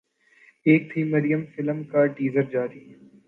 ایک 0.65 0.81
تھی 0.89 1.03
مریم 1.05 1.41
فلم 1.53 1.83
کا 1.91 2.05
ٹیزر 2.15 2.43
جاری 2.51 2.81